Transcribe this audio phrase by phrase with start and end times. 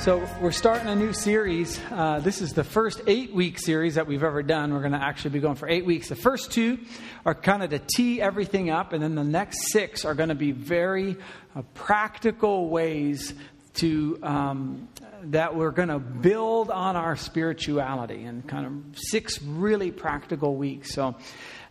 [0.00, 1.78] So, we're starting a new series.
[1.90, 4.72] Uh, this is the first eight week series that we've ever done.
[4.72, 6.08] We're going to actually be going for eight weeks.
[6.08, 6.78] The first two
[7.26, 10.34] are kind of to tee everything up, and then the next six are going to
[10.34, 11.18] be very
[11.54, 13.34] uh, practical ways
[13.74, 14.88] to um,
[15.24, 20.94] that we're going to build on our spirituality and kind of six really practical weeks.
[20.94, 21.14] So,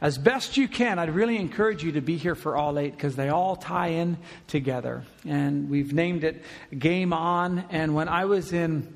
[0.01, 3.17] as best you can, I'd really encourage you to be here for all eight because
[3.17, 4.17] they all tie in
[4.47, 5.03] together.
[5.27, 6.43] And we've named it
[6.77, 7.65] Game On.
[7.69, 8.95] And when I was in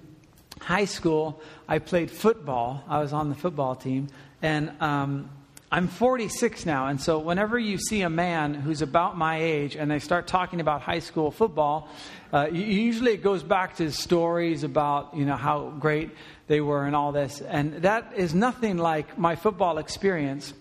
[0.61, 2.85] high school, I played football.
[2.87, 4.07] I was on the football team.
[4.41, 5.29] And um,
[5.69, 6.87] I'm 46 now.
[6.87, 10.61] And so whenever you see a man who's about my age and they start talking
[10.61, 11.89] about high school football,
[12.31, 16.11] uh, usually it goes back to stories about you know how great
[16.47, 17.41] they were and all this.
[17.41, 20.53] And that is nothing like my football experience.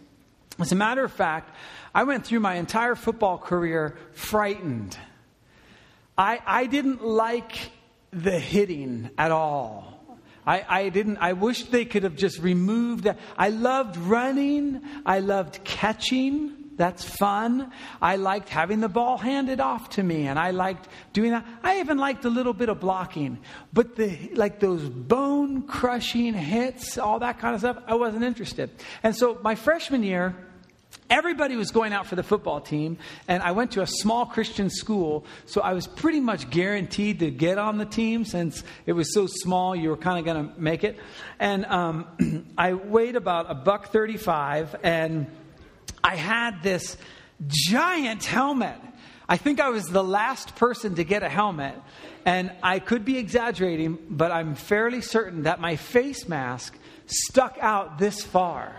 [0.58, 1.54] As a matter of fact,
[1.94, 4.96] I went through my entire football career frightened.
[6.16, 7.70] I, I didn't like
[8.10, 9.98] the hitting at all.
[10.46, 13.18] I, I didn't, I wish they could have just removed that.
[13.38, 14.82] I loved running.
[15.06, 16.61] I loved catching.
[16.76, 17.70] That's fun.
[18.00, 21.44] I liked having the ball handed off to me and I liked doing that.
[21.62, 23.38] I even liked a little bit of blocking.
[23.72, 28.70] But the, like those bone crushing hits, all that kind of stuff, I wasn't interested.
[29.02, 30.34] And so my freshman year,
[31.10, 32.96] Everybody was going out for the football team,
[33.28, 37.30] and I went to a small Christian school, so I was pretty much guaranteed to
[37.30, 39.76] get on the team since it was so small.
[39.76, 40.98] You were kind of going to make it,
[41.38, 45.26] and um, I weighed about a buck thirty-five, and
[46.04, 46.96] I had this
[47.46, 48.76] giant helmet.
[49.28, 51.74] I think I was the last person to get a helmet,
[52.24, 57.98] and I could be exaggerating, but I'm fairly certain that my face mask stuck out
[57.98, 58.76] this far.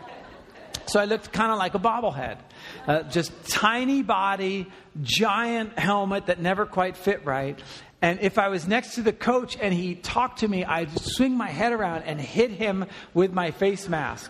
[0.85, 2.37] So I looked kind of like a bobblehead.
[2.85, 4.67] Uh, just tiny body,
[5.01, 7.57] giant helmet that never quite fit right.
[8.01, 11.37] And if I was next to the coach and he talked to me, I'd swing
[11.37, 14.29] my head around and hit him with my face mask.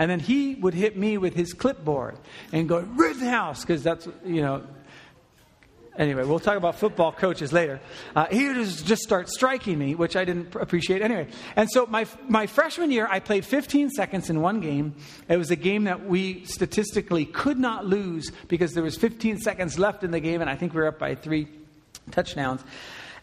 [0.00, 2.16] And then he would hit me with his clipboard
[2.52, 4.64] and go, Rittenhouse, because that's, you know,
[5.98, 7.78] Anyway, we'll talk about football coaches later.
[8.16, 11.26] Uh, he would just start striking me, which I didn't appreciate anyway.
[11.56, 14.94] And so my, my freshman year, I played 15 seconds in one game.
[15.28, 19.78] It was a game that we statistically could not lose because there was 15 seconds
[19.78, 21.48] left in the game, and I think we were up by three
[22.12, 22.62] touchdowns.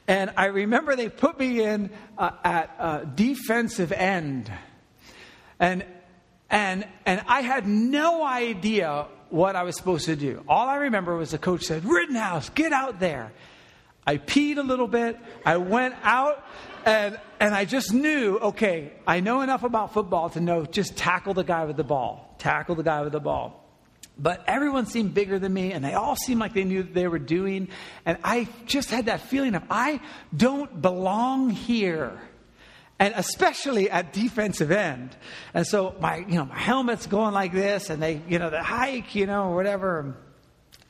[0.07, 4.51] And I remember they put me in uh, at uh, defensive end.
[5.59, 5.83] And,
[6.49, 10.43] and, and I had no idea what I was supposed to do.
[10.47, 13.31] All I remember was the coach said, Rittenhouse, get out there.
[14.05, 15.17] I peed a little bit.
[15.45, 16.45] I went out
[16.85, 21.33] and, and I just knew, okay, I know enough about football to know just tackle
[21.33, 22.33] the guy with the ball.
[22.39, 23.65] Tackle the guy with the ball.
[24.17, 27.07] But everyone seemed bigger than me, and they all seemed like they knew what they
[27.07, 27.67] were doing.
[28.05, 29.99] And I just had that feeling of, I
[30.35, 32.19] don't belong here
[32.99, 35.15] and especially at defensive end.
[35.53, 38.63] And so my, you know, my helmet's going like this, and they, you know, the
[38.63, 40.15] hike, you know, whatever.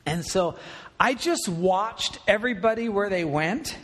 [0.06, 0.56] And so
[0.98, 3.76] I just watched everybody where they went.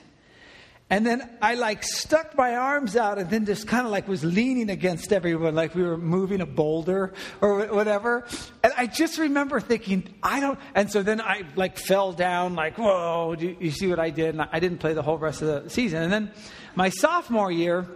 [0.91, 4.23] And then I like stuck my arms out and then just kind of like was
[4.23, 8.27] leaning against everyone, like we were moving a boulder or whatever.
[8.63, 10.59] And I just remember thinking, I don't.
[10.75, 14.35] And so then I like fell down, like, whoa, do you see what I did?
[14.35, 16.03] And I didn't play the whole rest of the season.
[16.03, 16.33] And then
[16.75, 17.87] my sophomore year,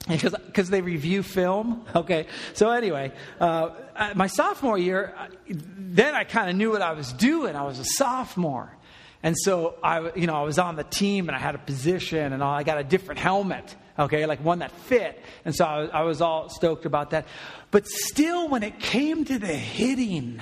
[0.08, 1.84] because they review film.
[1.94, 3.70] Okay, so anyway, uh,
[4.14, 5.14] my sophomore year,
[5.48, 7.54] then I kind of knew what I was doing.
[7.54, 8.74] I was a sophomore,
[9.22, 12.32] and so I you know I was on the team and I had a position
[12.32, 12.52] and all.
[12.52, 13.76] I got a different helmet.
[13.98, 17.26] Okay, like one that fit, and so I was, I was all stoked about that.
[17.70, 20.40] But still, when it came to the hitting,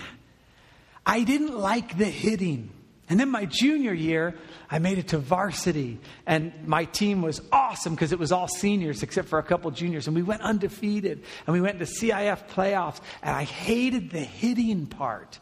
[1.05, 2.71] I didn't like the hitting.
[3.09, 4.35] And then my junior year,
[4.71, 9.03] I made it to varsity, and my team was awesome because it was all seniors
[9.03, 13.01] except for a couple juniors, and we went undefeated, and we went to CIF playoffs,
[13.23, 15.39] and I hated the hitting part.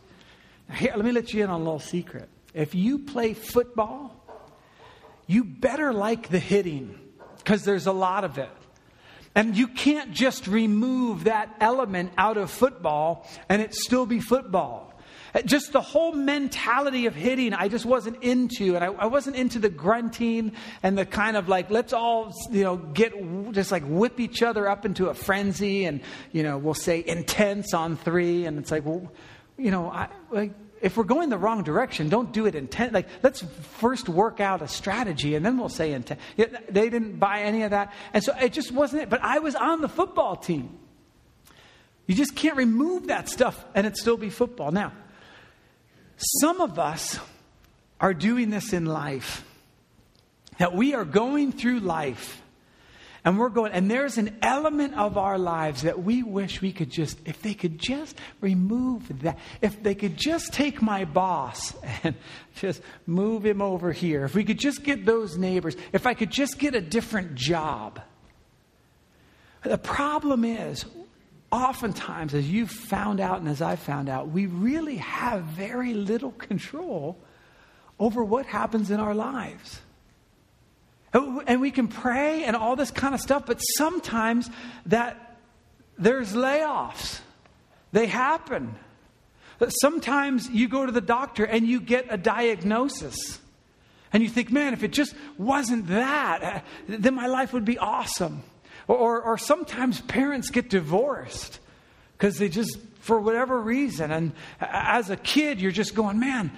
[0.73, 2.29] Here, let me let you in on a little secret.
[2.55, 4.17] If you play football,
[5.27, 6.99] you better like the hitting
[7.39, 8.51] because there's a lot of it.
[9.35, 14.96] And you can't just remove that element out of football and it still be football.
[15.45, 18.75] Just the whole mentality of hitting, I just wasn't into.
[18.75, 20.53] And I, I, wasn't into the grunting
[20.83, 23.13] and the kind of like, let's all, you know, get,
[23.53, 26.01] just like whip each other up into a frenzy and,
[26.33, 28.47] you know, we'll say intense on three.
[28.47, 29.13] And it's like, well,
[29.59, 32.93] you know, I, like, if we're going the wrong direction, don't do it intent.
[32.93, 33.43] Like, let's
[33.79, 36.21] first work out a strategy and then we'll say intent.
[36.37, 37.93] They didn't buy any of that.
[38.13, 39.11] And so it just wasn't it.
[39.11, 40.79] But I was on the football team.
[42.07, 44.71] You just can't remove that stuff and it still be football.
[44.71, 44.93] Now,
[46.17, 47.19] some of us
[48.01, 49.45] are doing this in life.
[50.59, 52.41] That we are going through life
[53.27, 56.91] And we're going, and there's an element of our lives that we wish we could
[56.91, 61.75] just, if they could just remove that, if they could just take my boss
[62.05, 62.15] and
[62.55, 66.31] just move him over here, if we could just get those neighbors, if I could
[66.31, 68.01] just get a different job.
[69.65, 70.85] The problem is,
[71.51, 76.33] oftentimes, as you've found out and as I've found out, we really have very little
[76.33, 77.19] control
[77.99, 79.81] over what happens in our lives.
[81.13, 84.51] And we can pray and all this kind of stuff, but sometimes
[84.87, 85.39] that
[85.97, 87.21] there's layoffs.
[87.93, 88.75] They happen.
[89.81, 93.41] Sometimes you go to the doctor and you get a diagnosis.
[94.13, 98.43] And you think, man, if it just wasn't that, then my life would be awesome.
[98.89, 101.59] Or, or, sometimes parents get divorced
[102.13, 104.13] because they just, for whatever reason.
[104.13, 106.53] And as a kid, you're just going, man,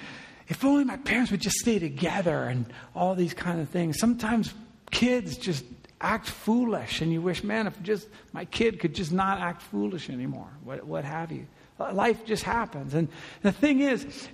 [0.48, 3.98] if only my parents would just stay together and all these kind of things.
[3.98, 4.52] Sometimes
[4.90, 5.64] kids just
[6.00, 10.10] act foolish, and you wish, man, if just my kid could just not act foolish
[10.10, 11.46] anymore, what, what have you.
[11.78, 12.94] Life just happens.
[12.94, 13.08] And
[13.42, 14.28] the thing is,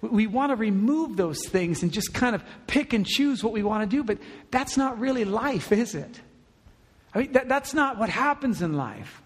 [0.00, 3.62] we want to remove those things and just kind of pick and choose what we
[3.62, 4.18] want to do, but
[4.50, 6.20] that's not really life, is it?
[7.14, 9.22] I mean, that, that's not what happens in life.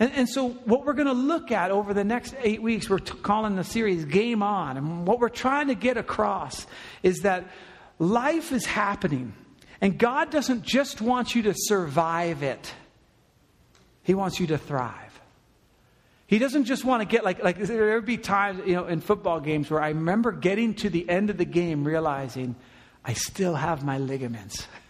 [0.00, 2.98] And, and, so, what we're going to look at over the next eight weeks, we're
[2.98, 4.76] t- calling the series Game On.
[4.76, 6.66] And what we're trying to get across
[7.02, 7.48] is that
[7.98, 9.32] life is happening.
[9.80, 12.72] And God doesn't just want you to survive it,
[14.02, 15.08] He wants you to thrive.
[16.28, 19.00] He doesn't just want to get like like there would be times you know in
[19.00, 22.54] football games where I remember getting to the end of the game realizing
[23.02, 24.68] I still have my ligaments.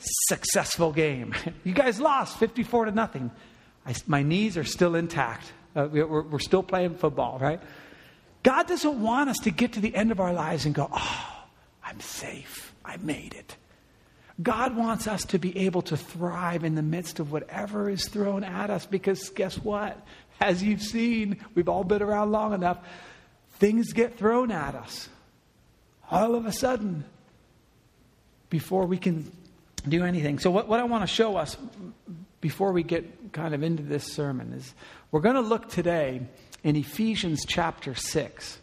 [0.00, 1.34] Successful game.
[1.64, 3.30] You guys lost 54 to nothing.
[3.86, 5.52] I, my knees are still intact.
[5.76, 7.60] Uh, we're, we're still playing football, right?
[8.42, 11.44] God doesn't want us to get to the end of our lives and go, oh,
[11.84, 12.74] I'm safe.
[12.84, 13.56] I made it.
[14.42, 18.42] God wants us to be able to thrive in the midst of whatever is thrown
[18.42, 20.00] at us because guess what?
[20.40, 22.78] As you've seen, we've all been around long enough,
[23.58, 25.10] things get thrown at us.
[26.10, 27.04] All of a sudden,
[28.48, 29.30] before we can
[29.88, 30.38] do anything.
[30.38, 31.56] So, what, what I want to show us
[32.40, 34.74] before we get kind of into this sermon is
[35.10, 36.22] we're going to look today
[36.62, 38.58] in Ephesians chapter 6.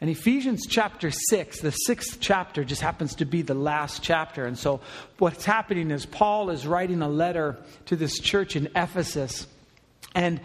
[0.00, 4.46] And Ephesians chapter 6, the sixth chapter, just happens to be the last chapter.
[4.46, 4.80] And so
[5.18, 9.46] what's happening is Paul is writing a letter to this church in Ephesus.
[10.14, 10.40] And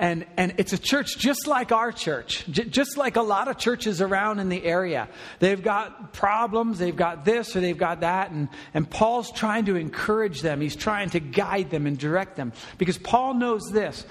[0.00, 3.58] and, and it's a church just like our church, j- just like a lot of
[3.58, 5.10] churches around in the area.
[5.40, 8.30] They've got problems, they've got this or they've got that.
[8.30, 12.54] And, and Paul's trying to encourage them, he's trying to guide them and direct them.
[12.78, 14.06] Because Paul knows this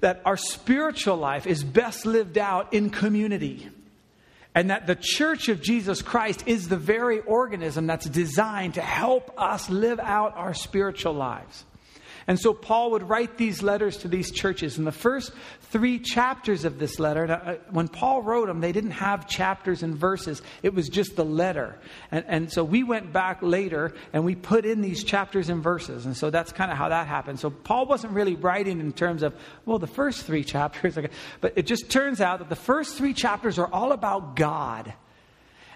[0.00, 3.68] that our spiritual life is best lived out in community.
[4.54, 9.32] And that the church of Jesus Christ is the very organism that's designed to help
[9.36, 11.64] us live out our spiritual lives.
[12.26, 14.78] And so Paul would write these letters to these churches.
[14.78, 18.92] In the first three chapters of this letter, uh, when Paul wrote them, they didn't
[18.92, 20.40] have chapters and verses.
[20.62, 21.78] It was just the letter.
[22.10, 26.06] And, and so we went back later and we put in these chapters and verses.
[26.06, 27.40] And so that's kind of how that happened.
[27.40, 29.34] So Paul wasn't really writing in terms of,
[29.66, 30.98] well, the first three chapters.
[31.40, 34.94] But it just turns out that the first three chapters are all about God.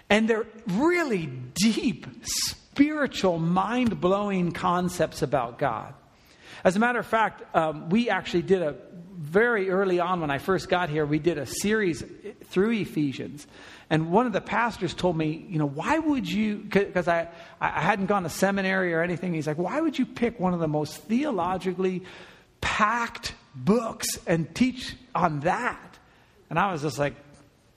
[0.09, 5.93] And they're really deep, spiritual, mind blowing concepts about God.
[6.63, 8.75] As a matter of fact, um, we actually did a
[9.19, 12.03] very early on when I first got here, we did a series
[12.45, 13.45] through Ephesians.
[13.89, 17.27] And one of the pastors told me, you know, why would you, because I,
[17.59, 19.33] I hadn't gone to seminary or anything.
[19.33, 22.03] He's like, why would you pick one of the most theologically
[22.61, 25.99] packed books and teach on that?
[26.49, 27.15] And I was just like,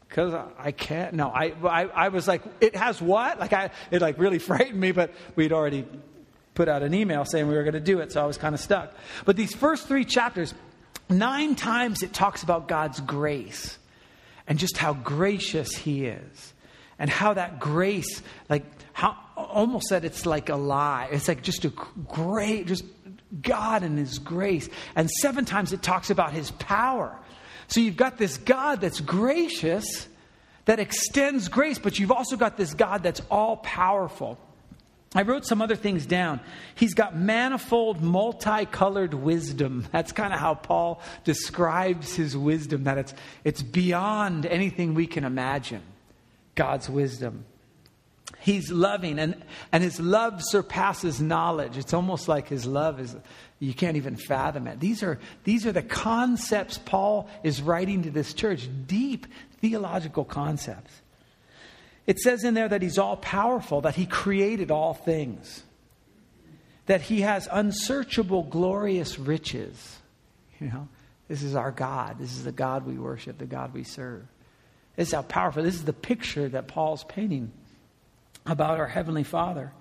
[0.09, 1.15] because I can't.
[1.15, 3.41] No, I, I, I was like, it has what?
[3.41, 5.87] Like, I, it like really frightened me, but we'd already
[6.55, 8.55] put out an email saying we were going to do it, so I was kind
[8.55, 8.93] of stuck.
[9.25, 10.55] But these first three chapters,
[11.09, 13.79] nine times it talks about God's grace
[14.47, 16.55] and just how gracious He is.
[16.99, 21.09] And how that grace, like, how almost that it's like a lie.
[21.11, 21.71] It's like just a
[22.07, 22.85] great, just
[23.41, 24.69] God and His grace.
[24.95, 27.19] And seven times it talks about His power.
[27.67, 30.07] So you've got this God that's gracious,
[30.67, 34.39] that extends grace, but you've also got this God that's all powerful.
[35.15, 36.41] I wrote some other things down.
[36.75, 39.87] He's got manifold, multicolored wisdom.
[39.93, 43.15] That's kind of how Paul describes his wisdom, that it's,
[43.45, 45.83] it's beyond anything we can imagine.
[46.55, 47.45] God's wisdom.
[48.41, 51.77] He's loving, and, and his love surpasses knowledge.
[51.77, 53.15] It's almost like his love is,
[53.59, 54.81] you can't even fathom it.
[54.81, 59.27] These are, these are the concepts Paul is writing to this church, deep
[59.61, 61.02] theological concepts.
[62.07, 65.63] It says in there that he's all powerful, that he created all things.
[66.87, 69.99] that he has unsearchable, glorious riches.
[70.61, 70.89] You know,
[71.29, 72.19] this is our God.
[72.19, 74.23] This is the God we worship, the God we serve.
[74.97, 75.63] This is how powerful.
[75.63, 77.53] This is the picture that Paul's painting
[78.45, 79.73] about our Heavenly Father.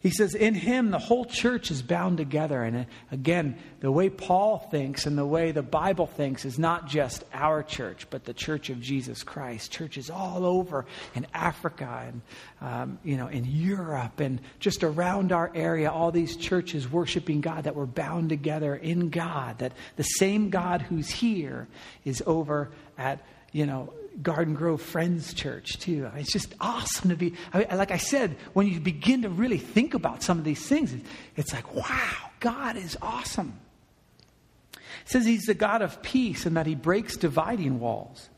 [0.00, 2.62] He says, In him, the whole church is bound together.
[2.62, 6.86] And uh, again, the way Paul thinks and the way the Bible thinks is not
[6.86, 9.72] just our church, but the church of Jesus Christ.
[9.72, 10.86] Churches all over
[11.16, 12.22] in Africa and,
[12.60, 17.64] um, you know, in Europe and just around our area, all these churches worshiping God
[17.64, 19.58] that were bound together in God.
[19.58, 21.66] That the same God who's here
[22.04, 26.10] is over at, you know, Garden Grove Friends Church, too.
[26.16, 29.58] It's just awesome to be, I mean, like I said, when you begin to really
[29.58, 30.94] think about some of these things,
[31.36, 33.58] it's like, wow, God is awesome.
[34.74, 38.28] It says he's the God of peace and that he breaks dividing walls,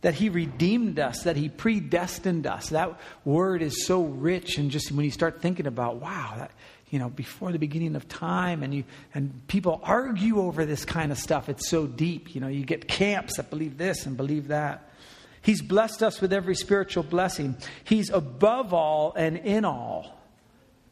[0.00, 2.70] that he redeemed us, that he predestined us.
[2.70, 6.50] That word is so rich, and just when you start thinking about, wow, that,
[6.90, 11.10] you know, before the beginning of time, and you and people argue over this kind
[11.10, 11.48] of stuff.
[11.48, 12.34] It's so deep.
[12.34, 14.88] You know, you get camps that believe this and believe that.
[15.42, 17.56] He's blessed us with every spiritual blessing.
[17.84, 20.20] He's above all and in all.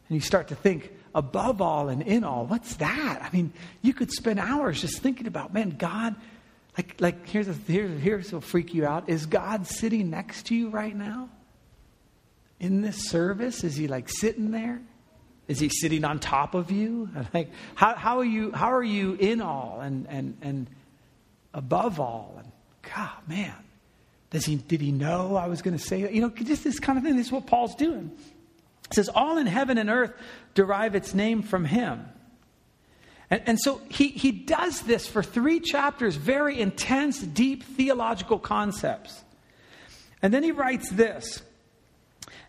[0.07, 3.19] And you start to think, above all and in all, what's that?
[3.21, 6.15] I mean, you could spend hours just thinking about, man, God,
[6.77, 9.09] like, like here's, a, here's, here's what'll freak you out.
[9.09, 11.29] Is God sitting next to you right now?
[12.59, 13.63] In this service?
[13.63, 14.81] Is he like sitting there?
[15.47, 17.09] Is he sitting on top of you?
[17.33, 20.67] Like, how, how, are you, how are you in all and, and, and
[21.53, 22.35] above all?
[22.37, 22.51] And
[22.95, 23.55] God, man,
[24.29, 26.13] does he, did he know I was going to say that?
[26.13, 27.15] You know, just this kind of thing.
[27.15, 28.11] This is what Paul's doing.
[28.89, 30.13] It says, All in heaven and earth
[30.53, 32.05] derive its name from him.
[33.29, 39.23] And, and so he, he does this for three chapters, very intense, deep theological concepts.
[40.21, 41.41] And then he writes this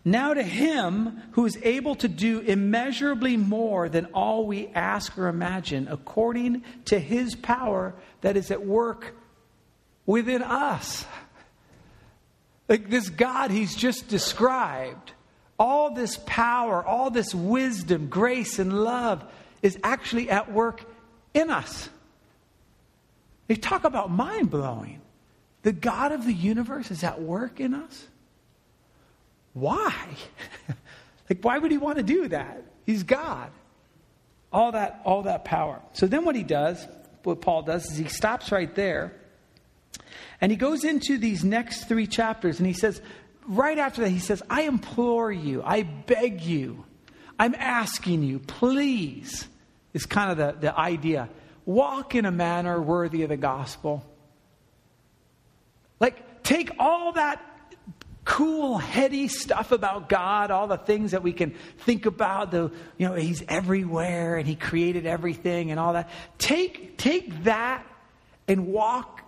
[0.07, 5.27] now to him who is able to do immeasurably more than all we ask or
[5.27, 9.15] imagine, according to his power that is at work
[10.05, 11.05] within us.
[12.69, 15.11] Like this God he's just described,
[15.59, 19.23] all this power, all this wisdom, grace, and love
[19.61, 20.83] is actually at work
[21.33, 21.89] in us.
[23.47, 25.01] They talk about mind blowing.
[25.63, 28.07] The God of the universe is at work in us.
[29.59, 29.93] Why?
[31.29, 32.63] like, why would he want to do that?
[32.85, 33.49] He's God.
[34.53, 35.81] All that, all that power.
[35.93, 36.85] So then what he does,
[37.23, 39.13] what Paul does, is he stops right there
[40.39, 43.01] and he goes into these next three chapters and he says,
[43.47, 46.85] right after that, he says, I implore you, I beg you,
[47.39, 49.47] I'm asking you, please,
[49.93, 51.29] is kind of the, the idea.
[51.65, 54.05] Walk in a manner worthy of the gospel.
[55.99, 57.43] Like, take all that
[58.27, 63.07] cool, heady stuff about God, all the things that we can think about, the, you
[63.07, 66.09] know, He's everywhere and He created everything and all that.
[66.37, 67.87] Take, take that
[68.45, 69.21] and walk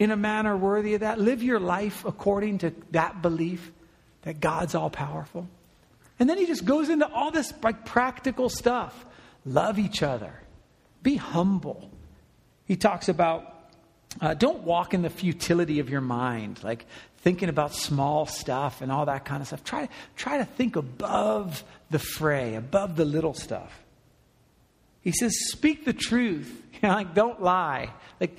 [0.00, 1.20] in a manner worthy of that.
[1.20, 3.70] Live your life according to that belief
[4.22, 5.46] that God's all powerful.
[6.18, 9.06] And then he just goes into all this like practical stuff.
[9.46, 10.34] Love each other.
[11.04, 11.88] Be humble.
[12.64, 13.59] He talks about
[14.20, 16.86] uh, don't walk in the futility of your mind, like
[17.18, 19.62] thinking about small stuff and all that kind of stuff.
[19.62, 23.72] Try, try to think above the fray, above the little stuff.
[25.02, 26.56] He says, speak the truth.
[26.82, 27.90] You know, like, don't lie.
[28.20, 28.38] Like,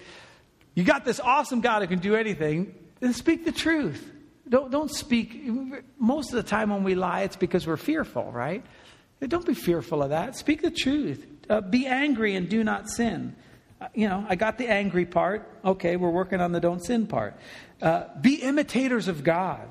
[0.74, 4.12] you got this awesome God who can do anything, then speak the truth.
[4.50, 5.48] Don't, don't speak.
[6.00, 8.66] Most of the time when we lie, it's because we're fearful, right?
[9.20, 10.36] Don't be fearful of that.
[10.36, 11.24] Speak the truth.
[11.48, 13.36] Uh, be angry and do not sin.
[13.96, 15.50] You know, I got the angry part.
[15.66, 17.36] Okay, we're working on the don't sin part.
[17.82, 19.68] Uh, be imitators of God.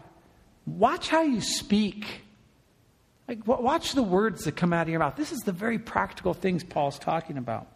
[0.67, 2.23] Watch how you speak.
[3.29, 5.15] Like, watch the words that come out of your mouth.
[5.15, 7.69] This is the very practical things Paul's talking about.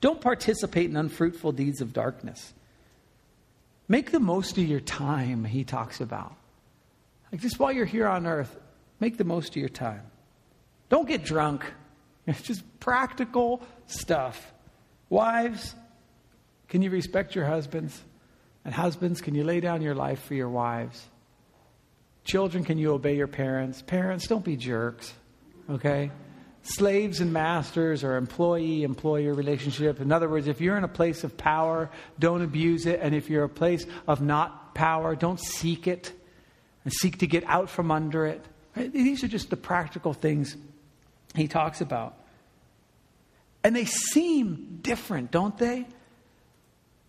[0.00, 2.52] Don't participate in unfruitful deeds of darkness.
[3.88, 6.34] Make the most of your time, he talks about.
[7.32, 8.56] Like, just while you're here on earth,
[9.00, 10.02] make the most of your time.
[10.88, 11.64] Don't get drunk.
[12.26, 14.52] It's just practical stuff.
[15.08, 15.74] Wives,
[16.68, 18.00] can you respect your husbands?
[18.64, 21.06] And husbands, can you lay down your life for your wives?
[22.24, 23.80] Children, can you obey your parents?
[23.82, 25.12] Parents, don't be jerks,
[25.70, 26.10] okay?
[26.62, 30.00] Slaves and masters or employee employer relationship.
[30.00, 32.98] In other words, if you're in a place of power, don't abuse it.
[33.00, 36.12] And if you're a place of not power, don't seek it
[36.82, 38.44] and seek to get out from under it.
[38.74, 40.56] These are just the practical things
[41.36, 42.18] he talks about.
[43.66, 45.88] And they seem different, don't they?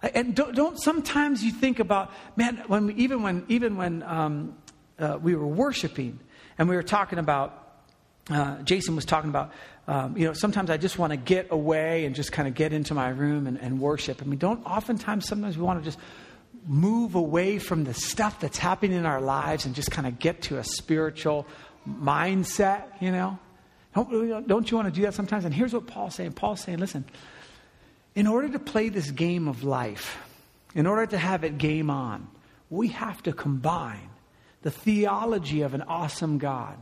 [0.01, 4.57] And don't, don't sometimes you think about, man, when we, even when, even when um,
[4.97, 6.19] uh, we were worshiping
[6.57, 7.83] and we were talking about
[8.31, 9.51] uh, Jason was talking about,
[9.87, 12.73] um, you know, sometimes I just want to get away and just kind of get
[12.73, 14.21] into my room and, and worship.
[14.21, 15.99] And we don't, oftentimes, sometimes we want to just
[16.65, 20.41] move away from the stuff that's happening in our lives and just kind of get
[20.41, 21.45] to a spiritual
[21.87, 23.37] mindset, you know?
[24.05, 25.43] Don't, don't you want to do that sometimes?
[25.43, 27.05] And here's what Paul's saying Paul's saying, listen,
[28.13, 30.17] in order to play this game of life,
[30.75, 32.27] in order to have it game on,
[32.69, 34.09] we have to combine
[34.61, 36.77] the theology of an awesome God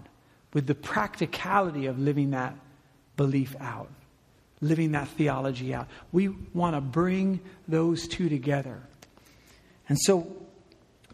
[0.54, 2.54] with the practicality of living that
[3.16, 3.90] belief out,
[4.60, 5.88] living that theology out.
[6.12, 8.82] We want to bring those two together.
[9.88, 10.36] And so,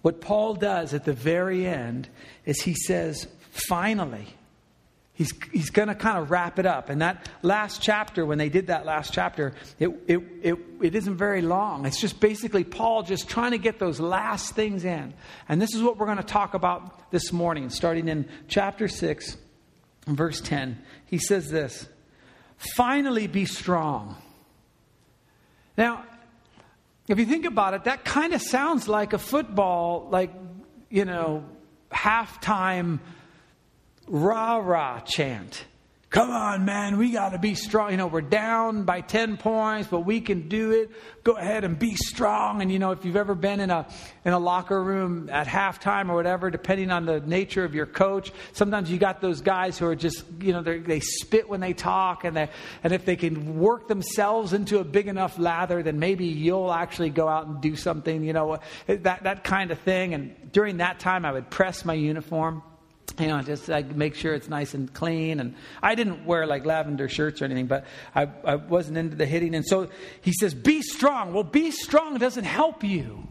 [0.01, 2.09] what Paul does at the very end
[2.45, 4.35] is he says, finally,
[5.21, 6.89] he's, he's going to kind of wrap it up.
[6.89, 11.15] And that last chapter, when they did that last chapter, it, it, it, it isn't
[11.15, 11.85] very long.
[11.85, 15.13] It's just basically Paul just trying to get those last things in.
[15.47, 19.37] And this is what we're going to talk about this morning, starting in chapter 6,
[20.07, 20.81] verse 10.
[21.05, 21.87] He says this
[22.57, 24.15] Finally, be strong.
[25.77, 26.03] Now,
[27.07, 30.31] if you think about it, that kind of sounds like a football, like,
[30.89, 31.45] you know,
[31.91, 32.99] halftime
[34.11, 35.65] rah rah chant.
[36.11, 37.91] Come on, man, we got to be strong.
[37.91, 40.91] You know, we're down by 10 points, but we can do it.
[41.23, 42.61] Go ahead and be strong.
[42.61, 43.87] And, you know, if you've ever been in a,
[44.25, 48.33] in a locker room at halftime or whatever, depending on the nature of your coach,
[48.51, 52.25] sometimes you got those guys who are just, you know, they spit when they talk.
[52.25, 52.49] And, they,
[52.83, 57.11] and if they can work themselves into a big enough lather, then maybe you'll actually
[57.11, 60.13] go out and do something, you know, that, that kind of thing.
[60.13, 62.63] And during that time, I would press my uniform
[63.19, 65.39] you know, just like make sure it's nice and clean.
[65.39, 69.25] And I didn't wear like lavender shirts or anything, but I, I wasn't into the
[69.25, 69.55] hitting.
[69.55, 69.89] And so
[70.21, 71.33] he says, be strong.
[71.33, 73.27] Well, be strong doesn't help you,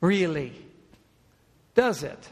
[0.00, 0.52] really,
[1.74, 2.28] does it?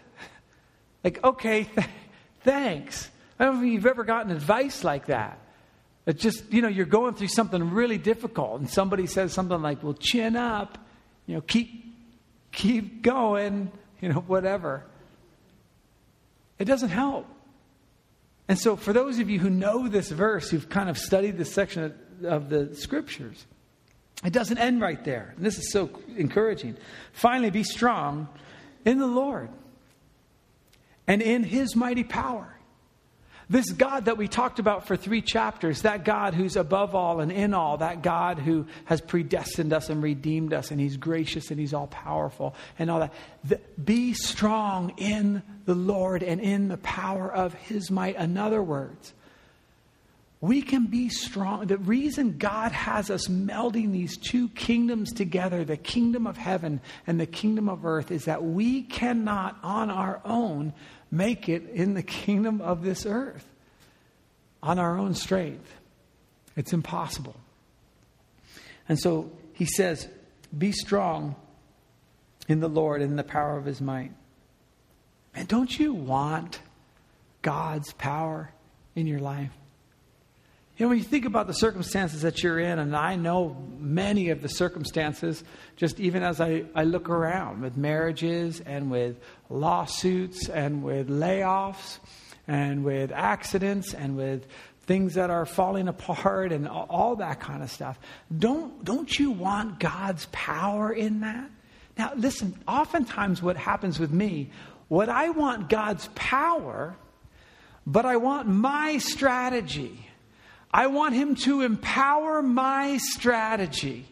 [1.05, 1.87] Like, okay, th-
[2.41, 3.11] thanks.
[3.39, 5.39] I don't know if you've ever gotten advice like that.
[6.07, 9.83] It's just, you know, you're going through something really difficult, and somebody says something like,
[9.83, 10.79] well, chin up,
[11.27, 11.85] you know, keep,
[12.53, 14.85] keep going, you know, whatever.
[16.59, 17.27] It doesn't help.
[18.49, 21.53] And so, for those of you who know this verse, who've kind of studied this
[21.53, 23.45] section of, of the scriptures,
[24.25, 25.35] it doesn't end right there.
[25.37, 26.77] And this is so encouraging.
[27.13, 28.29] Finally, be strong
[28.85, 29.51] in the Lord
[31.07, 32.56] and in his mighty power.
[33.49, 37.31] This God that we talked about for three chapters, that God who's above all and
[37.31, 41.61] in all, that God who has predestined us and redeemed us, and He's gracious and
[41.61, 43.15] He's all powerful and all that.
[43.45, 48.17] The, be strong in the Lord and in the power of His might.
[48.17, 49.13] In other words,
[50.41, 51.67] we can be strong.
[51.67, 57.19] The reason God has us melding these two kingdoms together, the kingdom of heaven and
[57.19, 60.75] the kingdom of earth, is that we cannot on our own
[61.11, 63.47] make it in the kingdom of this earth
[64.63, 65.73] on our own strength.
[66.57, 67.37] It's impossible.
[68.89, 70.09] And so he says,
[70.57, 71.37] Be strong
[72.49, 74.13] in the Lord and in the power of his might.
[75.35, 76.61] And don't you want
[77.43, 78.51] God's power
[78.95, 79.53] in your life?
[80.77, 84.29] You know, when you think about the circumstances that you're in, and I know many
[84.29, 85.43] of the circumstances,
[85.77, 91.99] just even as I, I look around with marriages and with lawsuits and with layoffs
[92.47, 94.47] and with accidents and with
[94.83, 97.99] things that are falling apart and all that kind of stuff.
[98.37, 101.51] Don't, don't you want God's power in that?
[101.97, 104.51] Now, listen, oftentimes what happens with me,
[104.89, 106.99] what I want God's power,
[107.87, 110.06] but I want my strategy.
[110.77, 114.05] I want Him to empower my strategy.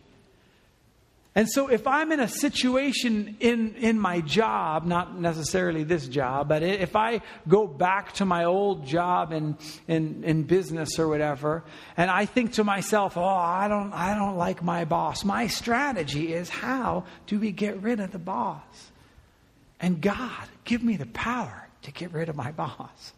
[1.35, 6.49] And so, if I'm in a situation in, in my job, not necessarily this job,
[6.49, 11.65] but if I go back to my old job in, in, in business or whatever,
[11.99, 16.33] and I think to myself, oh, I don't, I don't like my boss, my strategy
[16.33, 18.91] is how do we get rid of the boss?
[19.81, 23.13] And God, give me the power to get rid of my boss.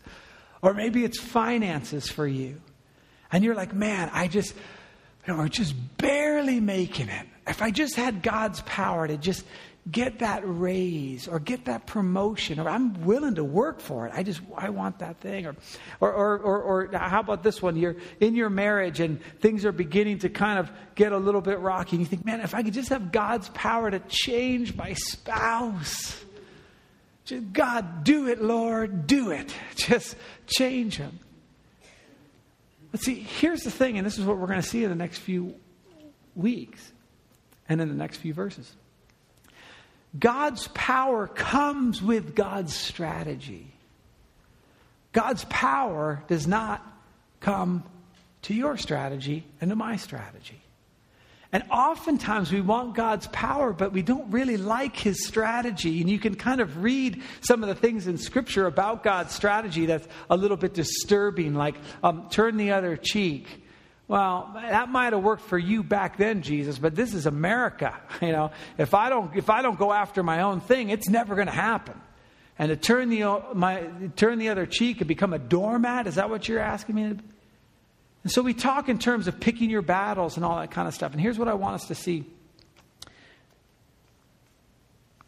[0.63, 2.61] Or maybe it's finances for you.
[3.33, 4.55] And you're like, man, I just,
[5.27, 7.27] you know, we're just barely making it.
[7.47, 9.45] If I just had God's power to just
[9.91, 14.13] get that raise or get that promotion, or I'm willing to work for it.
[14.15, 15.47] I just, I want that thing.
[15.47, 15.55] Or,
[16.01, 17.77] or, or, or, or how about this one?
[17.77, 21.61] You're in your marriage and things are beginning to kind of get a little bit
[21.61, 21.97] rocky.
[21.97, 26.25] And you think, man, if I could just have God's power to change my spouse.
[27.25, 29.53] Just, God, do it, Lord, do it.
[29.75, 30.15] Just
[30.47, 31.19] change him.
[32.97, 34.97] But see, here's the thing, and this is what we're going to see in the
[34.97, 35.55] next few
[36.35, 36.93] weeks
[37.69, 38.73] and in the next few verses.
[40.19, 43.67] God's power comes with God's strategy.
[45.13, 46.81] God's power does not
[47.41, 47.85] come
[48.41, 50.63] to your strategy and to my strategy.
[51.57, 56.03] And oftentimes we want God's power, but we don't really like his strategy.
[56.03, 59.87] And you can kind of read some of the things in Scripture about God's strategy
[59.87, 63.47] that's a little bit disturbing, like um, turn the other cheek.
[64.07, 67.99] Well, that might have worked for you back then, Jesus, but this is America.
[68.21, 71.37] You know, if I don't, if I don't go after my own thing, it's never
[71.37, 71.99] going to happen.
[72.59, 76.29] And to turn the, my, turn the other cheek and become a doormat, is that
[76.29, 77.17] what you're asking me?
[78.27, 80.95] And so we talk in terms of picking your battles and all that kind of
[80.95, 81.13] stuff.
[81.13, 82.25] And here's what I want us to see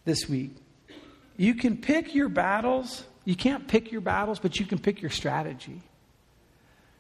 [0.04, 0.50] this week.
[1.37, 3.04] You can pick your battles.
[3.24, 5.80] You can't pick your battles, but you can pick your strategy.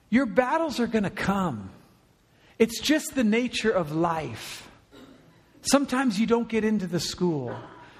[0.08, 1.68] Your battles are going to come.
[2.60, 4.70] It's just the nature of life.
[5.62, 7.56] Sometimes you don't get into the school.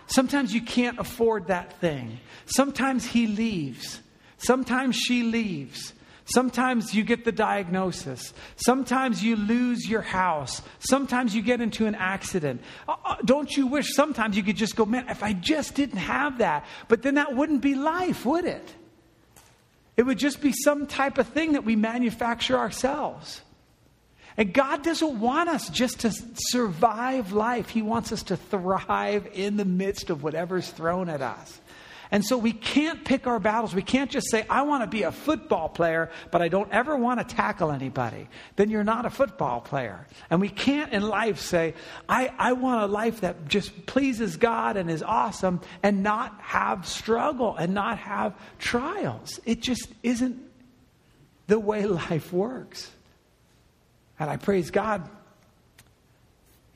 [0.06, 2.20] Sometimes you can't afford that thing.
[2.46, 4.00] Sometimes he leaves.
[4.37, 5.94] Sometimes she leaves.
[6.30, 8.34] Sometimes you get the diagnosis.
[8.56, 10.60] Sometimes you lose your house.
[10.78, 12.60] Sometimes you get into an accident.
[12.86, 15.98] Uh, uh, don't you wish sometimes you could just go, man, if I just didn't
[15.98, 16.66] have that?
[16.88, 18.74] But then that wouldn't be life, would it?
[19.96, 23.40] It would just be some type of thing that we manufacture ourselves.
[24.36, 29.56] And God doesn't want us just to survive life, He wants us to thrive in
[29.56, 31.60] the midst of whatever's thrown at us.
[32.10, 33.74] And so we can't pick our battles.
[33.74, 36.96] We can't just say, I want to be a football player, but I don't ever
[36.96, 38.28] want to tackle anybody.
[38.56, 40.06] Then you're not a football player.
[40.30, 41.74] And we can't in life say,
[42.08, 46.86] I, I want a life that just pleases God and is awesome and not have
[46.86, 49.38] struggle and not have trials.
[49.44, 50.40] It just isn't
[51.46, 52.90] the way life works.
[54.18, 55.08] And I praise God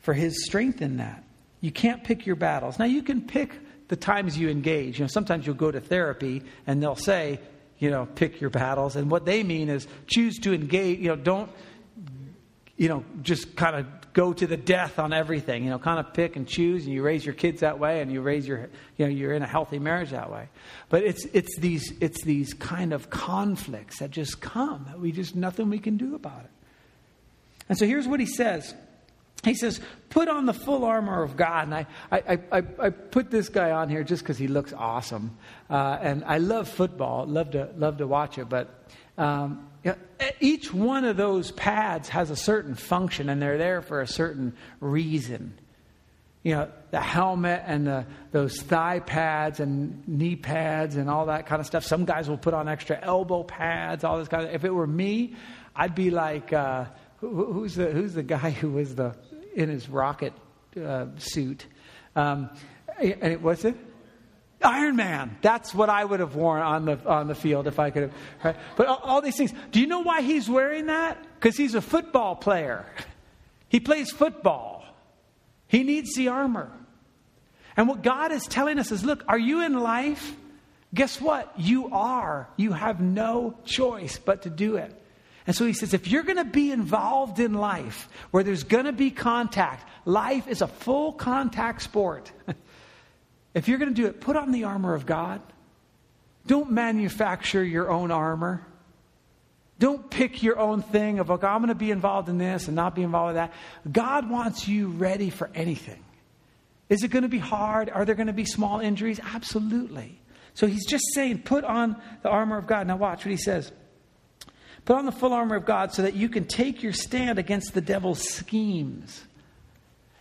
[0.01, 1.25] for his strength in that.
[1.61, 2.79] You can't pick your battles.
[2.79, 3.53] Now, you can pick
[3.93, 4.99] the times you engage.
[4.99, 7.39] You know, sometimes you'll go to therapy and they'll say,
[7.79, 8.97] you know, pick your battles.
[8.97, 11.51] And what they mean is choose to engage, you know, don't,
[12.79, 15.65] you know, just kind of go to the death on everything.
[15.65, 18.11] You know, kind of pick and choose, and you raise your kids that way, and
[18.11, 20.49] you raise your, you know, you're in a healthy marriage that way.
[20.89, 25.37] But it's it's these it's these kind of conflicts that just come that we just
[25.37, 26.51] nothing we can do about it.
[27.69, 28.73] And so here's what he says
[29.45, 31.65] he says, put on the full armor of God.
[31.65, 35.37] And I, I, I, I put this guy on here just because he looks awesome.
[35.69, 38.49] Uh, and I love football, love to, love to watch it.
[38.49, 38.87] But
[39.19, 43.83] um, you know, each one of those pads has a certain function, and they're there
[43.83, 45.59] for a certain reason.
[46.45, 51.47] You know, the helmet and the, those thigh pads and knee pads and all that
[51.47, 51.85] kind of stuff.
[51.85, 54.87] Some guys will put on extra elbow pads, all this kind of If it were
[54.87, 55.35] me,
[55.75, 56.87] I'd be like, uh,
[57.19, 59.15] who, who's, the, who's the guy who was the
[59.55, 60.33] in his rocket
[60.83, 61.67] uh, suit.
[62.17, 62.51] Um,
[62.99, 63.77] and it was it?
[64.63, 65.37] Iron Man.
[65.43, 68.13] That's what I would have worn on the on the field if I could have.
[68.45, 68.57] Right?
[68.77, 69.53] But all, all these things.
[69.71, 71.19] Do you know why he's wearing that?
[71.35, 72.87] Because he's a football player.
[73.69, 74.85] He plays football.
[75.67, 76.71] He needs the armor.
[77.77, 80.37] And what God is telling us is, look, are you in life?
[80.95, 81.59] Guess what?
[81.59, 82.49] You are.
[82.57, 85.02] You have no choice but to do it.
[85.47, 88.85] And so he says, if you're going to be involved in life where there's going
[88.85, 92.31] to be contact, life is a full contact sport.
[93.55, 95.41] if you're going to do it, put on the armor of God.
[96.47, 98.65] Don't manufacture your own armor.
[99.79, 102.77] Don't pick your own thing of, okay, I'm going to be involved in this and
[102.77, 103.53] not be involved in that.
[103.91, 106.05] God wants you ready for anything.
[106.89, 107.91] Is it going to be hard?
[107.91, 109.19] Are there going to be small injuries?
[109.19, 110.21] Absolutely.
[110.55, 112.87] So he's just saying, put on the armor of God.
[112.87, 113.73] Now, watch what he says.
[114.85, 117.73] Put on the full armor of God so that you can take your stand against
[117.75, 119.23] the devil's schemes.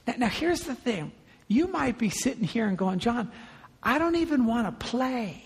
[0.06, 1.12] Now, now, here's the thing
[1.48, 3.32] you might be sitting here and going, John,
[3.82, 5.44] I don't even want to play.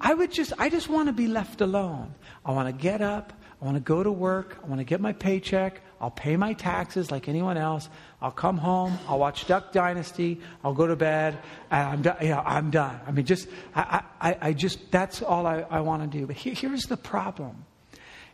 [0.00, 2.14] I would just, I just want to be left alone.
[2.44, 3.32] I want to get up.
[3.60, 4.58] I want to go to work.
[4.62, 5.80] I want to get my paycheck.
[6.00, 7.88] I'll pay my taxes like anyone else.
[8.22, 8.96] I'll come home.
[9.08, 10.40] I'll watch Duck Dynasty.
[10.62, 11.38] I'll go to bed.
[11.70, 12.16] And I'm done.
[12.20, 13.00] You know, I'm done.
[13.06, 16.26] I mean, just, I, I, I just, that's all I, I want to do.
[16.26, 17.64] But here, here's the problem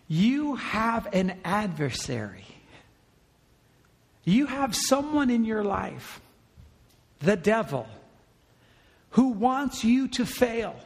[0.09, 2.45] you have an adversary.
[4.25, 6.21] You have someone in your life,
[7.21, 7.87] the devil,
[9.11, 10.77] who wants you to fail.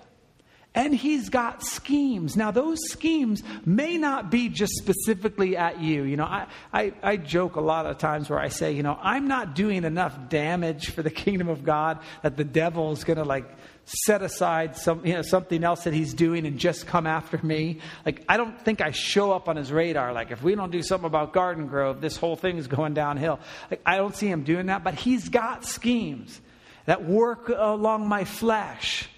[0.75, 2.37] And he's got schemes.
[2.37, 6.05] Now, those schemes may not be just specifically at you.
[6.05, 8.97] You know, I, I, I, joke a lot of times where I say, you know,
[9.03, 13.17] I'm not doing enough damage for the kingdom of God that the devil is going
[13.17, 13.49] to like
[13.91, 17.81] set aside some, you know, something else that he's doing and just come after me.
[18.05, 20.13] Like, I don't think I show up on his radar.
[20.13, 23.41] Like, if we don't do something about Garden Grove, this whole thing is going downhill.
[23.71, 26.41] Like, I don't see him doing that, but he's got schemes
[26.85, 29.09] that work along my flesh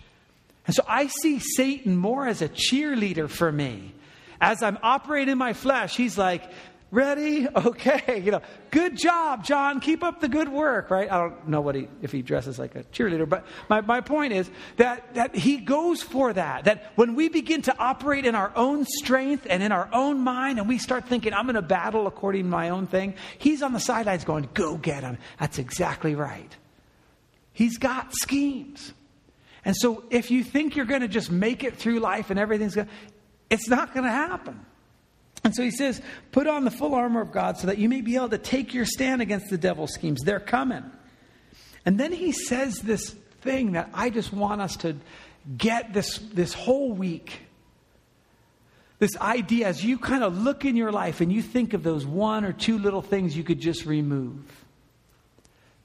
[0.70, 3.92] And so I see Satan more as a cheerleader for me.
[4.40, 6.44] As I'm operating my flesh, he's like,
[6.90, 7.46] ready?
[7.60, 9.80] Okay you know good job john.
[9.80, 11.10] Keep up the good work right?
[11.10, 14.32] I don't know what he if he dresses like a cheerleader but my, my point
[14.32, 18.52] is that that he goes for that that when we begin to operate in our
[18.56, 22.06] own strength and in our own mind and we start thinking i'm going to battle
[22.06, 25.18] according to my own thing he's on the sidelines going go get him.
[25.38, 26.54] That's exactly right.
[27.52, 28.92] He's got schemes.
[29.64, 32.74] And so if you think you're going to just make it through life and everything's
[32.74, 32.88] going
[33.50, 34.64] it's not going to happen
[35.42, 38.02] and so he says, put on the full armor of God so that you may
[38.02, 40.20] be able to take your stand against the devil's schemes.
[40.22, 40.84] They're coming.
[41.86, 44.96] And then he says this thing that I just want us to
[45.56, 47.40] get this, this whole week.
[48.98, 52.04] This idea as you kind of look in your life and you think of those
[52.04, 54.44] one or two little things you could just remove.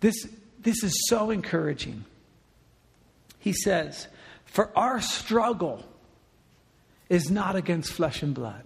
[0.01, 0.27] This,
[0.59, 2.03] this is so encouraging.
[3.39, 4.09] He says,
[4.43, 5.81] For our struggle
[7.07, 8.63] is not against flesh and blood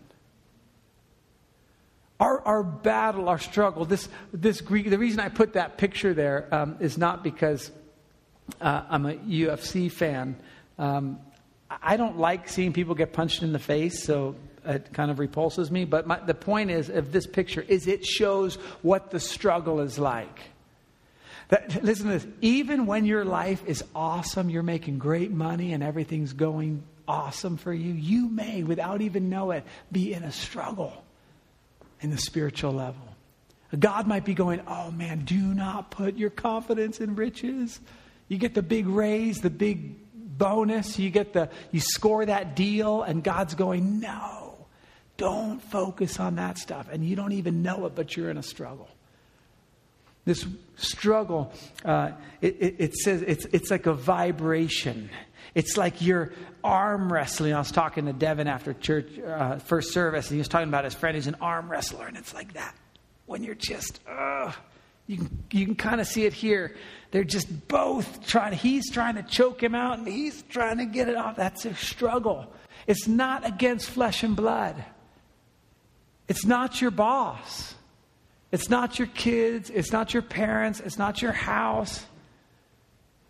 [2.20, 6.48] our, our battle, our struggle, this, this Greek, the reason I put that picture there
[6.52, 7.72] um, is not because
[8.60, 10.36] uh, I'm a UFC fan.
[10.78, 11.20] Um,
[11.70, 15.72] I don't like seeing people get punched in the face, so it kind of repulses
[15.72, 15.86] me.
[15.86, 19.98] But my, the point is of this picture is it shows what the struggle is
[19.98, 20.42] like.
[21.50, 22.28] That, listen to this.
[22.42, 27.74] Even when your life is awesome, you're making great money and everything's going awesome for
[27.74, 31.04] you, you may, without even know it, be in a struggle
[32.02, 33.02] in the spiritual level.
[33.78, 37.80] God might be going, Oh man, do not put your confidence in riches.
[38.28, 39.96] You get the big raise, the big
[40.38, 44.68] bonus, you get the you score that deal, and God's going, No,
[45.18, 46.88] don't focus on that stuff.
[46.92, 48.88] And you don't even know it, but you're in a struggle.
[50.26, 51.52] This struggle,
[51.84, 55.10] uh, it, it, it says it's, it's like a vibration.
[55.56, 56.32] It's like you're
[56.64, 57.54] arm wrestling.
[57.54, 60.84] I was talking to Devin after church, uh, first service, and he was talking about
[60.84, 62.76] his friend who's an arm wrestler, and it's like that.
[63.26, 64.52] When you're just, uh,
[65.08, 66.76] you can, you can kind of see it here.
[67.12, 71.10] They're just both trying, he's trying to choke him out, and he's trying to get
[71.10, 71.36] it off.
[71.36, 72.52] That's a struggle.
[72.88, 74.84] It's not against flesh and blood,
[76.28, 77.76] it's not your boss.
[78.52, 79.70] It's not your kids.
[79.70, 80.80] It's not your parents.
[80.80, 82.04] It's not your house.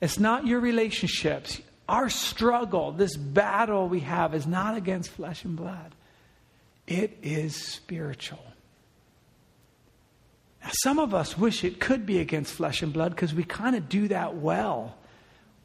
[0.01, 1.60] It's not your relationships.
[1.89, 5.95] Our struggle, this battle we have, is not against flesh and blood,
[6.86, 8.45] it is spiritual.
[10.62, 13.75] Now, some of us wish it could be against flesh and blood because we kind
[13.75, 14.98] of do that well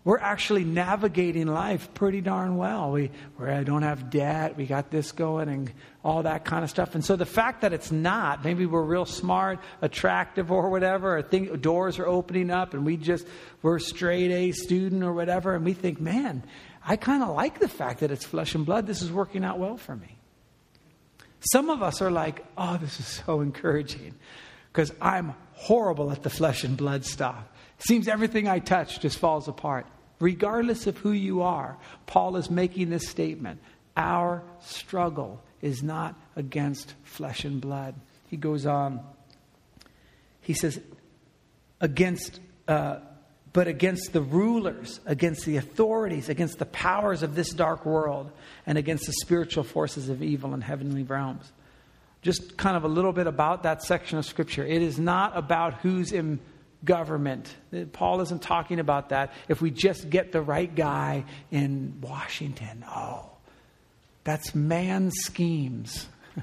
[0.05, 2.93] we're actually navigating life pretty darn well.
[2.93, 5.73] We, we don't have debt, we got this going, and
[6.05, 6.95] all that kind of stuff.
[6.95, 11.23] And so the fact that it's not, maybe we're real smart, attractive, or whatever, or
[11.23, 13.27] think doors are opening up, and we just
[13.63, 16.43] we're straight A student or whatever, and we think, man,
[16.87, 18.87] I kind of like the fact that it's flesh and blood.
[18.87, 20.19] This is working out well for me.
[21.51, 24.15] Some of us are like, oh, this is so encouraging
[24.71, 27.43] because I'm horrible at the flesh and blood stuff.
[27.79, 29.87] Seems everything I touch just falls apart.
[30.21, 33.61] Regardless of who you are, Paul is making this statement
[33.97, 37.95] Our struggle is not against flesh and blood.
[38.29, 39.01] He goes on.
[40.41, 40.79] He says,
[41.81, 42.99] against, uh,
[43.53, 48.31] but against the rulers, against the authorities, against the powers of this dark world,
[48.67, 51.51] and against the spiritual forces of evil in heavenly realms.
[52.21, 54.67] Just kind of a little bit about that section of Scripture.
[54.67, 56.41] It is not about who's in
[56.85, 57.55] government.
[57.93, 59.33] Paul isn't talking about that.
[59.49, 63.31] If we just get the right guy in Washington, oh,
[64.25, 66.07] that's man's schemes.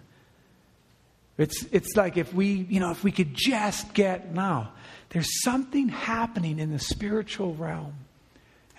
[1.37, 4.73] It's, it's like if we, you know, if we could just get, now,
[5.09, 7.95] there's something happening in the spiritual realm,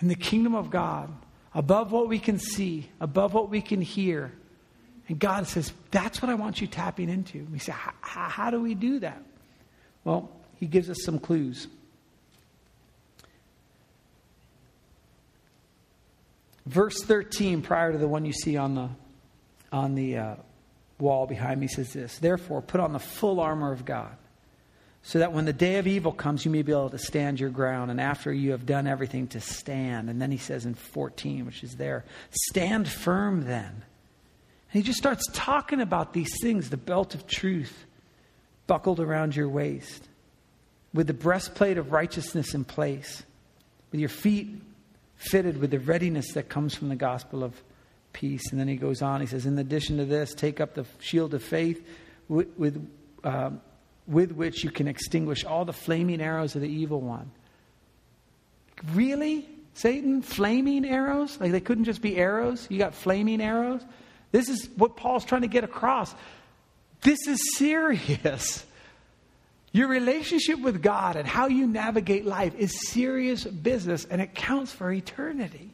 [0.01, 1.13] in the kingdom of God,
[1.55, 4.33] above what we can see, above what we can hear.
[5.09, 7.49] And God says, that's what I want you tapping into.
[7.51, 9.23] We say, how do we do that?
[10.05, 10.31] Well,
[10.63, 11.67] he gives us some clues.
[16.67, 18.89] Verse 13, prior to the one you see on the,
[19.73, 20.35] on the uh,
[21.01, 24.17] wall behind me, says this Therefore, put on the full armor of God,
[25.03, 27.51] so that when the day of evil comes, you may be able to stand your
[27.51, 30.09] ground, and after you have done everything to stand.
[30.09, 33.67] And then he says in 14, which is there, Stand firm then.
[33.67, 33.83] And
[34.71, 37.85] he just starts talking about these things the belt of truth
[38.69, 40.07] buckled around your waist
[40.95, 43.23] with the breastplate of righteousness in place,
[43.91, 44.63] with your feet
[45.17, 47.55] fitted with the readiness that comes from the gospel of
[48.13, 48.51] peace.
[48.51, 51.35] And then he goes on, he says, In addition to this, take up the shield
[51.35, 51.87] of faith
[52.29, 52.91] with, with,
[53.23, 53.51] uh,
[54.07, 57.31] with which you can extinguish all the flaming arrows of the evil one.
[58.93, 59.49] Really?
[59.75, 61.39] Satan, flaming arrows?
[61.41, 62.67] Like they couldn't just be arrows?
[62.69, 63.83] You got flaming arrows?
[64.33, 66.15] This is what Paul's trying to get across.
[67.03, 68.65] This is serious.
[69.73, 74.71] Your relationship with God and how you navigate life is serious business and it counts
[74.71, 75.71] for eternity.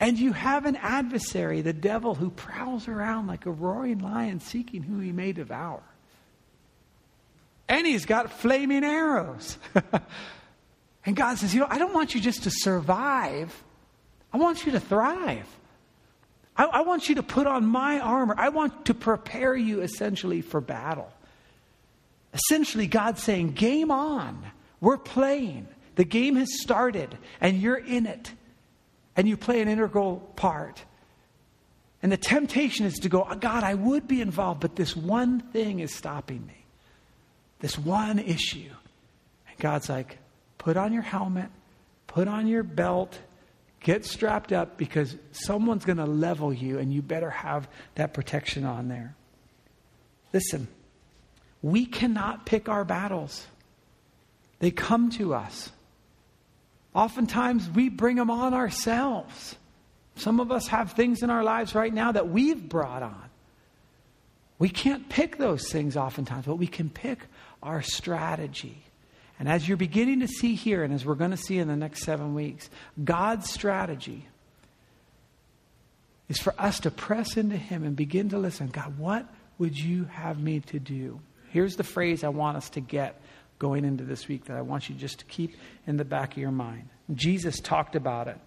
[0.00, 4.82] And you have an adversary, the devil, who prowls around like a roaring lion seeking
[4.82, 5.82] who he may devour.
[7.68, 9.58] And he's got flaming arrows.
[11.06, 13.62] and God says, You know, I don't want you just to survive,
[14.32, 15.46] I want you to thrive.
[16.56, 18.34] I, I want you to put on my armor.
[18.36, 21.10] I want to prepare you essentially for battle.
[22.32, 24.44] Essentially, God's saying, Game on.
[24.80, 25.68] We're playing.
[25.94, 28.32] The game has started, and you're in it.
[29.14, 30.82] And you play an integral part.
[32.02, 35.40] And the temptation is to go, uh, God, I would be involved, but this one
[35.40, 36.64] thing is stopping me.
[37.60, 38.70] This one issue.
[39.48, 40.18] And God's like,
[40.58, 41.50] put on your helmet,
[42.08, 43.16] put on your belt,
[43.80, 48.64] get strapped up because someone's going to level you, and you better have that protection
[48.64, 49.14] on there.
[50.32, 50.66] Listen.
[51.62, 53.46] We cannot pick our battles,
[54.58, 55.70] they come to us.
[56.94, 59.56] Oftentimes, we bring them on ourselves.
[60.16, 63.30] Some of us have things in our lives right now that we've brought on.
[64.58, 67.20] We can't pick those things oftentimes, but we can pick
[67.62, 68.84] our strategy.
[69.38, 71.76] And as you're beginning to see here, and as we're going to see in the
[71.76, 72.68] next seven weeks,
[73.02, 74.28] God's strategy
[76.28, 79.26] is for us to press into Him and begin to listen God, what
[79.58, 81.20] would you have me to do?
[81.52, 83.20] Here's the phrase I want us to get
[83.58, 85.54] going into this week that I want you just to keep
[85.86, 86.88] in the back of your mind.
[87.12, 88.38] Jesus talked about it.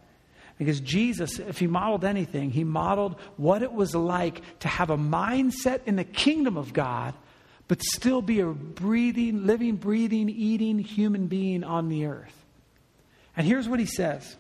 [0.58, 4.98] Because Jesus, if he modeled anything, he modeled what it was like to have a
[4.98, 7.14] mindset in the kingdom of God,
[7.68, 12.46] but still be a breathing, living, breathing, eating human being on the earth.
[13.38, 14.36] And here's what he says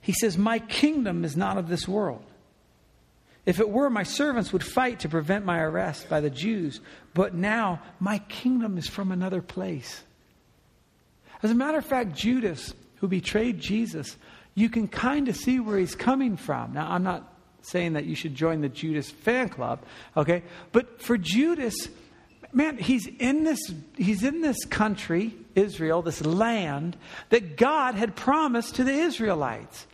[0.00, 2.24] He says, My kingdom is not of this world.
[3.48, 6.82] If it were, my servants would fight to prevent my arrest by the Jews,
[7.14, 10.02] but now my kingdom is from another place.
[11.42, 14.18] As a matter of fact, Judas, who betrayed Jesus,
[14.54, 16.74] you can kind of see where he's coming from.
[16.74, 17.32] Now, I'm not
[17.62, 19.82] saying that you should join the Judas fan club,
[20.14, 20.42] okay?
[20.72, 21.88] But for Judas,
[22.52, 26.98] man, he's in this he's in this country, Israel, this land
[27.30, 29.86] that God had promised to the Israelites.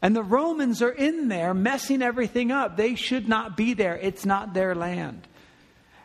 [0.00, 2.76] And the Romans are in there messing everything up.
[2.76, 3.96] They should not be there.
[3.96, 5.26] It's not their land.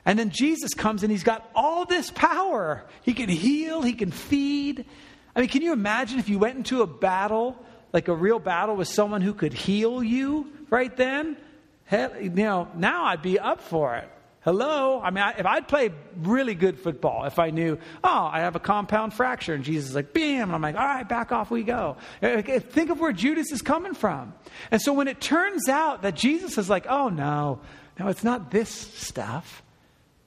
[0.05, 2.83] And then Jesus comes and he's got all this power.
[3.03, 4.85] He can heal, he can feed.
[5.35, 7.57] I mean, can you imagine if you went into a battle,
[7.93, 11.37] like a real battle with someone who could heal you right then?
[11.85, 14.09] Hell, you know, now I'd be up for it.
[14.43, 14.99] Hello?
[15.01, 18.57] I mean, I, if I'd play really good football, if I knew, oh, I have
[18.57, 21.49] a compound fracture, and Jesus is like, bam, and I'm like, all right, back off
[21.49, 21.95] we go.
[22.21, 24.33] Uh, uh, think of where Judas is coming from.
[24.69, 27.61] And so when it turns out that Jesus is like, oh, no,
[27.97, 29.63] no, it's not this stuff.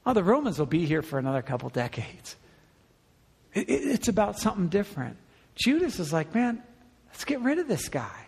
[0.07, 2.37] Oh, the Romans will be here for another couple decades.
[3.53, 5.19] It, it, it's about something different.
[5.57, 6.63] Judas is like, man,
[7.09, 8.25] let's get rid of this guy.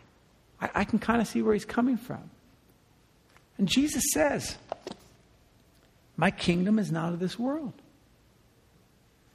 [0.61, 2.31] I, I can kind of see where he's coming from.
[3.57, 4.57] And Jesus says,
[6.19, 7.73] my kingdom is not of this world.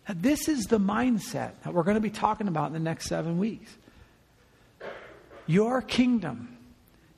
[0.07, 3.07] Now, this is the mindset that we're going to be talking about in the next
[3.07, 3.73] seven weeks.
[5.47, 6.57] Your kingdom,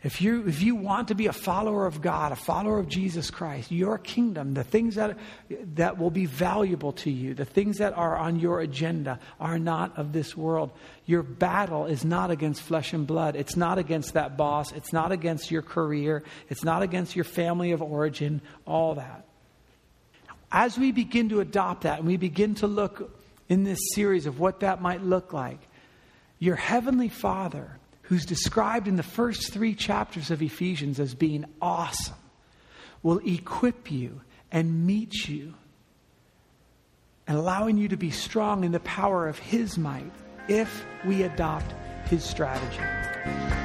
[0.04, 3.32] if you, if you want to be a follower of God, a follower of Jesus
[3.32, 5.18] Christ, your kingdom, the things that,
[5.74, 9.98] that will be valuable to you, the things that are on your agenda, are not
[9.98, 10.70] of this world.
[11.08, 13.36] Your battle is not against flesh and blood.
[13.36, 14.72] It's not against that boss.
[14.74, 16.22] It's not against your career.
[16.50, 19.26] It's not against your family of origin, all that
[20.56, 23.14] as we begin to adopt that and we begin to look
[23.50, 25.60] in this series of what that might look like,
[26.40, 32.16] your heavenly Father, who's described in the first three chapters of Ephesians as being awesome,
[33.04, 35.54] will equip you and meet you
[37.28, 40.12] and allowing you to be strong in the power of His might
[40.48, 41.74] if we adopt
[42.08, 43.65] His strategy.